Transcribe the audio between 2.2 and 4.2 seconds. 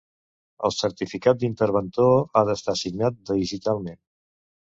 ha d'estar signat digitalment.